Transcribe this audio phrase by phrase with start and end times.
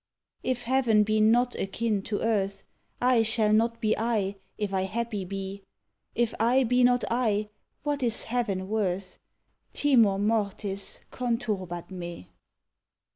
[0.41, 2.63] _If heaven be not akin to earth,
[2.99, 5.61] I shall not be I, if I happy be.
[6.15, 7.49] If I be not I,
[7.83, 9.19] what is heaven worth?
[9.75, 12.31] _Timor mortis conturbat me.